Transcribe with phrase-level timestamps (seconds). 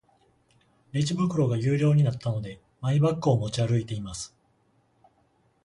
[0.93, 4.35] レジ袋が有料になったので、マイバッグを持ち歩いています。